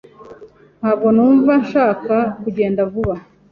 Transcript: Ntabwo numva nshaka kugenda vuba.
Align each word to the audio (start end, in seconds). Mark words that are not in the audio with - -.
Ntabwo 0.79 1.07
numva 1.15 1.51
nshaka 1.63 2.15
kugenda 2.41 2.81
vuba. 2.91 3.15